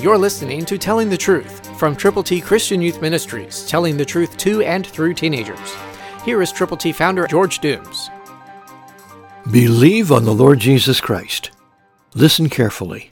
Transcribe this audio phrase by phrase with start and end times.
[0.00, 4.36] You're listening to Telling the Truth from Triple T Christian Youth Ministries, telling the truth
[4.36, 5.74] to and through teenagers.
[6.24, 8.08] Here is Triple T founder George Dooms.
[9.50, 11.50] Believe on the Lord Jesus Christ.
[12.14, 13.10] Listen carefully.